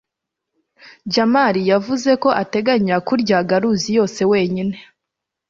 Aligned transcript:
jamali 1.13 1.61
yavuze 1.71 2.11
ko 2.23 2.29
ateganya 2.43 2.95
kurya 3.07 3.37
garuzi 3.49 3.89
yose 3.97 4.21
wenyine 4.31 4.75